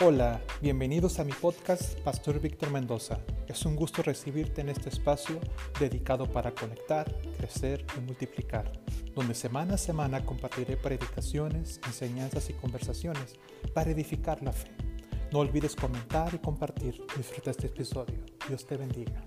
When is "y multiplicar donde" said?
7.96-9.36